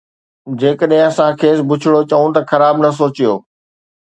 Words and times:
جيڪڏهن 0.59 1.03
اسان 1.09 1.31
کيس 1.41 1.57
بڇڙو 1.69 2.01
چئون 2.11 2.29
ته 2.35 2.41
خراب 2.49 2.75
نه 2.83 2.89
سوچيو 2.99 3.33